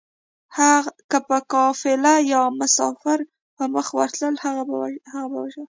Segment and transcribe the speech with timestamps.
[1.09, 3.19] که به قافله يا مسافر
[3.55, 5.59] په مخه ورتلل هغه به يې وژل